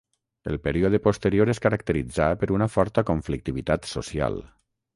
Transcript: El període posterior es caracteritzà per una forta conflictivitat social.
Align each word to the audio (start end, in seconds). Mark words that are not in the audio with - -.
El 0.51 0.55
període 0.67 0.99
posterior 1.07 1.51
es 1.53 1.61
caracteritzà 1.67 2.31
per 2.45 2.51
una 2.57 2.69
forta 2.77 3.07
conflictivitat 3.13 3.89
social. 3.95 4.43